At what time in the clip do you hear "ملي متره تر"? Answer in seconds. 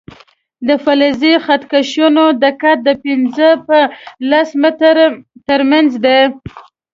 4.53-5.61